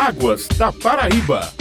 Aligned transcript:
Águas 0.00 0.48
da 0.56 0.72
Paraíba. 0.72 1.59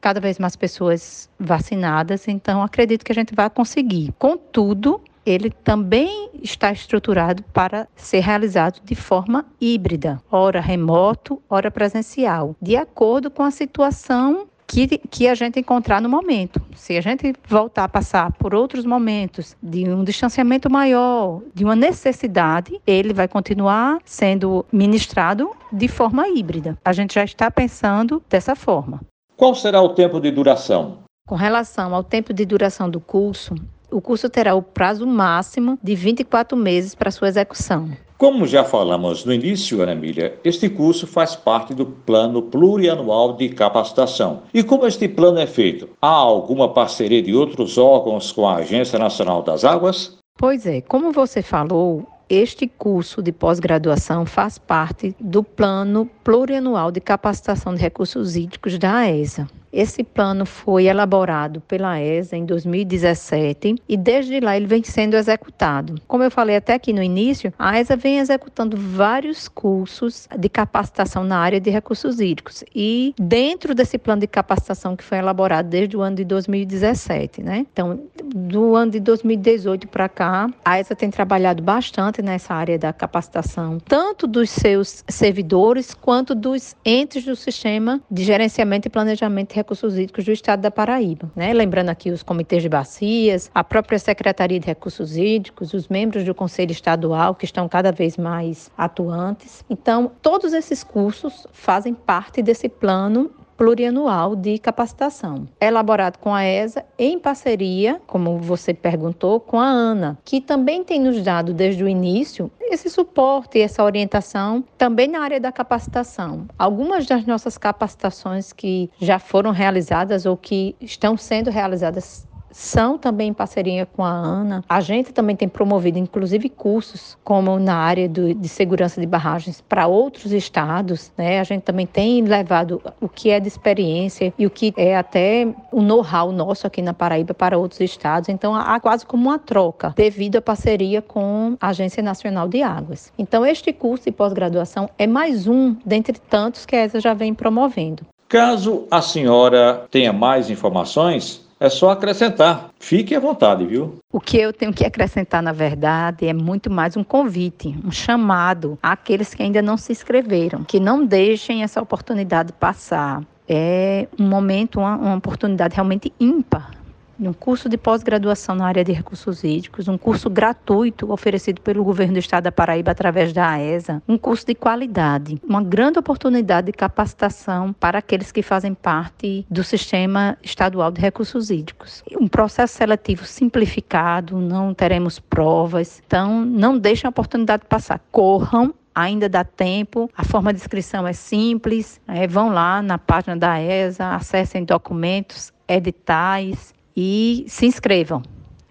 cada 0.00 0.20
vez 0.20 0.38
mais 0.38 0.56
pessoas 0.56 1.28
vacinadas, 1.38 2.28
então 2.28 2.62
acredito 2.62 3.04
que 3.04 3.12
a 3.12 3.14
gente 3.14 3.34
vai 3.34 3.48
conseguir. 3.50 4.12
Contudo, 4.18 5.00
ele 5.24 5.50
também 5.50 6.30
está 6.42 6.72
estruturado 6.72 7.42
para 7.52 7.86
ser 7.94 8.20
realizado 8.20 8.80
de 8.84 8.94
forma 8.94 9.46
híbrida, 9.60 10.20
ora 10.30 10.60
remoto, 10.60 11.40
ora 11.48 11.70
presencial, 11.70 12.56
de 12.60 12.76
acordo 12.76 13.30
com 13.30 13.42
a 13.42 13.50
situação 13.50 14.48
que, 14.66 14.98
que 14.98 15.28
a 15.28 15.34
gente 15.34 15.60
encontrar 15.60 16.00
no 16.00 16.08
momento. 16.08 16.60
Se 16.74 16.96
a 16.96 17.00
gente 17.00 17.34
voltar 17.46 17.84
a 17.84 17.88
passar 17.88 18.32
por 18.32 18.54
outros 18.54 18.86
momentos 18.86 19.56
de 19.62 19.88
um 19.88 20.02
distanciamento 20.02 20.70
maior, 20.70 21.42
de 21.54 21.64
uma 21.64 21.76
necessidade, 21.76 22.80
ele 22.86 23.12
vai 23.12 23.28
continuar 23.28 23.98
sendo 24.04 24.64
ministrado 24.72 25.50
de 25.70 25.88
forma 25.88 26.26
híbrida. 26.28 26.78
A 26.84 26.92
gente 26.92 27.14
já 27.14 27.24
está 27.24 27.50
pensando 27.50 28.22
dessa 28.30 28.56
forma. 28.56 29.00
Qual 29.42 29.56
será 29.56 29.82
o 29.82 29.88
tempo 29.88 30.20
de 30.20 30.30
duração? 30.30 30.98
Com 31.26 31.34
relação 31.34 31.96
ao 31.96 32.04
tempo 32.04 32.32
de 32.32 32.46
duração 32.46 32.88
do 32.88 33.00
curso, 33.00 33.56
o 33.90 34.00
curso 34.00 34.30
terá 34.30 34.54
o 34.54 34.62
prazo 34.62 35.04
máximo 35.04 35.76
de 35.82 35.96
24 35.96 36.56
meses 36.56 36.94
para 36.94 37.10
sua 37.10 37.26
execução. 37.26 37.90
Como 38.16 38.46
já 38.46 38.62
falamos 38.62 39.24
no 39.24 39.32
início, 39.32 39.82
Ana 39.82 39.94
Emília, 39.94 40.38
este 40.44 40.68
curso 40.68 41.08
faz 41.08 41.34
parte 41.34 41.74
do 41.74 41.84
Plano 41.84 42.40
Plurianual 42.40 43.32
de 43.32 43.48
Capacitação. 43.48 44.42
E 44.54 44.62
como 44.62 44.86
este 44.86 45.08
plano 45.08 45.40
é 45.40 45.46
feito? 45.48 45.88
Há 46.00 46.06
alguma 46.06 46.72
parceria 46.72 47.20
de 47.20 47.34
outros 47.34 47.76
órgãos 47.76 48.30
com 48.30 48.46
a 48.46 48.58
Agência 48.58 48.96
Nacional 48.96 49.42
das 49.42 49.64
Águas? 49.64 50.18
Pois 50.38 50.66
é, 50.66 50.80
como 50.82 51.10
você 51.10 51.42
falou, 51.42 52.06
este 52.28 52.66
curso 52.66 53.22
de 53.22 53.32
pós-graduação 53.32 54.24
faz 54.24 54.58
parte 54.58 55.14
do 55.20 55.42
Plano 55.42 56.08
Plurianual 56.24 56.90
de 56.90 57.00
Capacitação 57.00 57.74
de 57.74 57.80
Recursos 57.80 58.36
Hídricos 58.36 58.78
da 58.78 58.96
AESA. 58.96 59.48
Esse 59.72 60.04
plano 60.04 60.44
foi 60.44 60.84
elaborado 60.84 61.62
pela 61.62 61.98
ESA 61.98 62.36
em 62.36 62.44
2017 62.44 63.76
e 63.88 63.96
desde 63.96 64.38
lá 64.38 64.54
ele 64.54 64.66
vem 64.66 64.84
sendo 64.84 65.16
executado. 65.16 65.94
Como 66.06 66.22
eu 66.22 66.30
falei 66.30 66.56
até 66.56 66.74
aqui 66.74 66.92
no 66.92 67.02
início, 67.02 67.52
a 67.58 67.80
ESA 67.80 67.96
vem 67.96 68.18
executando 68.18 68.76
vários 68.76 69.48
cursos 69.48 70.28
de 70.38 70.48
capacitação 70.48 71.24
na 71.24 71.38
área 71.38 71.58
de 71.58 71.70
recursos 71.70 72.20
hídricos 72.20 72.62
e 72.74 73.14
dentro 73.18 73.74
desse 73.74 73.96
plano 73.96 74.20
de 74.20 74.26
capacitação 74.26 74.94
que 74.94 75.02
foi 75.02 75.18
elaborado 75.18 75.68
desde 75.68 75.96
o 75.96 76.02
ano 76.02 76.16
de 76.16 76.24
2017, 76.24 77.42
né? 77.42 77.66
Então, 77.72 78.00
do 78.22 78.76
ano 78.76 78.92
de 78.92 79.00
2018 79.00 79.88
para 79.88 80.08
cá, 80.08 80.50
a 80.64 80.78
ESA 80.78 80.94
tem 80.94 81.10
trabalhado 81.10 81.62
bastante 81.62 82.20
nessa 82.20 82.52
área 82.54 82.78
da 82.78 82.92
capacitação, 82.92 83.78
tanto 83.78 84.26
dos 84.26 84.50
seus 84.50 85.02
servidores 85.08 85.94
quanto 85.94 86.34
dos 86.34 86.76
entes 86.84 87.24
do 87.24 87.34
sistema 87.34 88.00
de 88.10 88.24
gerenciamento 88.24 88.86
e 88.88 88.90
planejamento 88.90 89.61
recursos 89.62 89.96
hídricos 89.96 90.24
do 90.24 90.32
estado 90.32 90.60
da 90.60 90.70
Paraíba. 90.70 91.30
Né? 91.34 91.52
Lembrando 91.52 91.88
aqui 91.88 92.10
os 92.10 92.22
comitês 92.22 92.62
de 92.62 92.68
bacias, 92.68 93.50
a 93.54 93.62
própria 93.62 93.98
Secretaria 93.98 94.58
de 94.58 94.66
Recursos 94.66 95.16
Hídricos, 95.16 95.72
os 95.72 95.88
membros 95.88 96.24
do 96.24 96.34
Conselho 96.34 96.72
Estadual, 96.72 97.34
que 97.34 97.44
estão 97.44 97.68
cada 97.68 97.92
vez 97.92 98.16
mais 98.16 98.70
atuantes. 98.76 99.64
Então, 99.70 100.10
todos 100.20 100.52
esses 100.52 100.82
cursos 100.82 101.46
fazem 101.52 101.94
parte 101.94 102.42
desse 102.42 102.68
plano 102.68 103.30
plurianual 103.56 104.34
de 104.34 104.58
capacitação, 104.58 105.48
elaborado 105.60 106.18
com 106.18 106.34
a 106.34 106.44
ESA 106.44 106.84
em 106.98 107.18
parceria, 107.18 108.00
como 108.06 108.38
você 108.38 108.74
perguntou, 108.74 109.40
com 109.40 109.58
a 109.58 109.66
ANA, 109.66 110.18
que 110.24 110.40
também 110.40 110.82
tem 110.84 111.00
nos 111.00 111.22
dado 111.22 111.52
desde 111.52 111.84
o 111.84 111.88
início 111.88 112.50
esse 112.60 112.88
suporte 112.88 113.58
e 113.58 113.62
essa 113.62 113.84
orientação 113.84 114.64
também 114.78 115.08
na 115.08 115.20
área 115.20 115.38
da 115.38 115.52
capacitação. 115.52 116.46
Algumas 116.58 117.06
das 117.06 117.26
nossas 117.26 117.58
capacitações 117.58 118.52
que 118.52 118.90
já 118.98 119.18
foram 119.18 119.50
realizadas 119.50 120.24
ou 120.26 120.36
que 120.36 120.74
estão 120.80 121.16
sendo 121.16 121.50
realizadas 121.50 122.26
são 122.52 122.96
também 122.98 123.30
em 123.30 123.32
parceria 123.32 123.86
com 123.86 124.04
a 124.04 124.10
ANA. 124.10 124.64
A 124.68 124.80
gente 124.80 125.12
também 125.12 125.34
tem 125.34 125.48
promovido, 125.48 125.98
inclusive, 125.98 126.48
cursos 126.48 127.16
como 127.24 127.58
na 127.58 127.74
área 127.74 128.08
do, 128.08 128.34
de 128.34 128.48
segurança 128.48 129.00
de 129.00 129.06
barragens 129.06 129.60
para 129.60 129.86
outros 129.86 130.32
estados. 130.32 131.10
Né? 131.16 131.40
A 131.40 131.44
gente 131.44 131.62
também 131.62 131.86
tem 131.86 132.22
levado 132.22 132.80
o 133.00 133.08
que 133.08 133.30
é 133.30 133.40
de 133.40 133.48
experiência 133.48 134.32
e 134.38 134.46
o 134.46 134.50
que 134.50 134.72
é 134.76 134.96
até 134.96 135.48
o 135.70 135.80
know-how 135.80 136.30
nosso 136.30 136.66
aqui 136.66 136.82
na 136.82 136.94
Paraíba 136.94 137.34
para 137.34 137.58
outros 137.58 137.80
estados. 137.80 138.28
Então, 138.28 138.54
há 138.54 138.78
quase 138.78 139.04
como 139.06 139.28
uma 139.28 139.38
troca 139.38 139.92
devido 139.96 140.36
à 140.36 140.42
parceria 140.42 141.00
com 141.00 141.56
a 141.60 141.68
Agência 141.68 142.02
Nacional 142.02 142.48
de 142.48 142.62
Águas. 142.62 143.12
Então, 143.18 143.44
este 143.44 143.72
curso 143.72 144.04
de 144.04 144.12
pós-graduação 144.12 144.88
é 144.98 145.06
mais 145.06 145.46
um 145.46 145.74
dentre 145.84 146.18
tantos 146.18 146.66
que 146.66 146.76
a 146.76 146.84
ESA 146.84 147.00
já 147.00 147.14
vem 147.14 147.34
promovendo. 147.34 148.04
Caso 148.28 148.86
a 148.90 149.02
senhora 149.02 149.84
tenha 149.90 150.10
mais 150.10 150.48
informações, 150.48 151.41
é 151.62 151.68
só 151.70 151.90
acrescentar. 151.90 152.70
Fique 152.80 153.14
à 153.14 153.20
vontade, 153.20 153.64
viu? 153.64 154.00
O 154.12 154.20
que 154.20 154.36
eu 154.36 154.52
tenho 154.52 154.72
que 154.72 154.84
acrescentar, 154.84 155.40
na 155.40 155.52
verdade, 155.52 156.26
é 156.26 156.32
muito 156.32 156.68
mais 156.68 156.96
um 156.96 157.04
convite, 157.04 157.72
um 157.84 157.92
chamado 157.92 158.76
àqueles 158.82 159.32
que 159.32 159.44
ainda 159.44 159.62
não 159.62 159.76
se 159.76 159.92
inscreveram, 159.92 160.64
que 160.64 160.80
não 160.80 161.06
deixem 161.06 161.62
essa 161.62 161.80
oportunidade 161.80 162.52
passar. 162.52 163.22
É 163.48 164.08
um 164.18 164.26
momento, 164.28 164.80
uma, 164.80 164.96
uma 164.96 165.16
oportunidade 165.16 165.76
realmente 165.76 166.12
ímpar 166.18 166.81
um 167.28 167.32
curso 167.32 167.68
de 167.68 167.76
pós-graduação 167.76 168.54
na 168.54 168.66
área 168.66 168.84
de 168.84 168.92
recursos 168.92 169.44
hídricos, 169.44 169.88
um 169.88 169.98
curso 169.98 170.28
gratuito 170.28 171.12
oferecido 171.12 171.60
pelo 171.60 171.84
governo 171.84 172.14
do 172.14 172.18
estado 172.18 172.44
da 172.44 172.52
Paraíba 172.52 172.90
através 172.90 173.32
da 173.32 173.48
AESA, 173.48 174.02
um 174.08 174.18
curso 174.18 174.46
de 174.46 174.54
qualidade, 174.54 175.40
uma 175.46 175.62
grande 175.62 175.98
oportunidade 175.98 176.66
de 176.66 176.72
capacitação 176.72 177.72
para 177.72 177.98
aqueles 177.98 178.32
que 178.32 178.42
fazem 178.42 178.74
parte 178.74 179.46
do 179.50 179.62
sistema 179.62 180.36
estadual 180.42 180.90
de 180.90 181.00
recursos 181.00 181.50
hídricos. 181.50 182.02
Um 182.20 182.28
processo 182.28 182.74
seletivo 182.74 183.24
simplificado, 183.24 184.38
não 184.38 184.74
teremos 184.74 185.18
provas, 185.18 186.02
então 186.06 186.44
não 186.44 186.78
deixem 186.78 187.06
a 187.06 187.10
oportunidade 187.10 187.64
passar. 187.68 188.00
Corram 188.10 188.74
ainda 188.94 189.28
dá 189.28 189.44
tempo. 189.44 190.10
A 190.16 190.24
forma 190.24 190.52
de 190.52 190.60
inscrição 190.60 191.06
é 191.06 191.12
simples. 191.12 192.00
É, 192.06 192.26
vão 192.26 192.50
lá 192.50 192.82
na 192.82 192.98
página 192.98 193.36
da 193.36 193.60
ESA, 193.60 194.14
acessem 194.14 194.64
documentos, 194.64 195.52
editais, 195.66 196.74
e 196.96 197.44
se 197.48 197.66
inscrevam. 197.66 198.22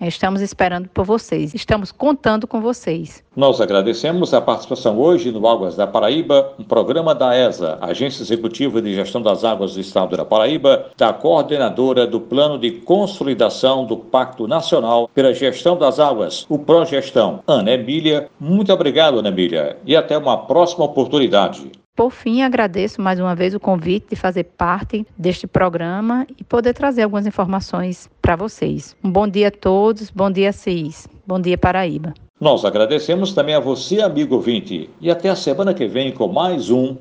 Estamos 0.08 0.42
esperando 0.42 0.90
por 0.90 1.06
vocês. 1.06 1.54
Estamos 1.54 1.92
contando 1.92 2.48
com 2.48 2.60
vocês. 2.60 3.24
Nós 3.36 3.62
agradecemos 3.62 4.34
a 4.34 4.42
participação 4.42 5.00
hoje 5.00 5.32
no 5.32 5.48
Águas 5.48 5.76
da 5.76 5.86
Paraíba, 5.86 6.54
um 6.58 6.64
programa 6.64 7.14
da 7.14 7.38
ESA, 7.38 7.78
Agência 7.80 8.24
Executiva 8.24 8.82
de 8.82 8.96
Gestão 8.96 9.22
das 9.22 9.44
Águas 9.44 9.76
do 9.76 9.80
Estado 9.80 10.18
da 10.18 10.26
Paraíba, 10.26 10.88
da 10.98 11.14
coordenadora 11.14 12.08
do 12.08 12.20
Plano 12.20 12.58
de 12.58 12.72
Consolidação 12.72 13.86
do 13.86 13.96
Pacto 13.96 14.48
Nacional 14.48 15.08
pela 15.14 15.36
Gestão 15.36 15.78
das 15.78 16.00
Águas, 16.00 16.48
o 16.50 16.58
Progestão, 16.58 17.44
Ana 17.46 17.72
Emília. 17.72 18.28
Muito 18.40 18.74
obrigado, 18.74 19.20
Ana 19.20 19.30
Emília, 19.30 19.78
e 19.86 19.96
até 19.96 20.18
uma 20.18 20.36
próxima 20.36 20.84
oportunidade. 20.84 21.72
Por 22.01 22.09
fim, 22.09 22.42
agradeço 22.42 23.00
mais 23.00 23.19
uma 23.19 23.36
vez 23.36 23.53
o 23.53 23.59
convite 23.59 24.07
de 24.09 24.15
fazer 24.15 24.45
parte 24.45 25.06
deste 25.15 25.45
programa 25.45 26.25
e 26.36 26.44
poder 26.44 26.74
trazer 26.74 27.03
algumas 27.03 27.27
informações 27.27 28.09
para 28.19 28.36
vocês. 28.36 28.95
Um 29.03 29.12
bom 29.12 29.27
dia 29.27 29.50
a 29.50 29.51
todos, 29.51 30.09
bom 30.09 30.31
dia, 30.31 30.51
Cis, 30.51 31.07
bom 31.27 31.39
dia, 31.39 31.59
Paraíba. 31.59 32.15
Nós 32.39 32.65
agradecemos 32.65 33.33
também 33.33 33.53
a 33.53 33.59
você, 33.59 34.01
amigo 34.01 34.33
ouvinte, 34.33 34.89
e 35.00 35.12
até 35.12 35.30
a 35.30 35.36
semana 35.36 35.75
que 35.75 35.86
vem 35.86 36.12
com 36.12 36.27
mais 36.27 36.71
um 36.71 36.98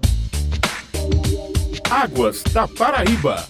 Águas 1.90 2.42
da 2.52 2.68
Paraíba. 2.68 3.42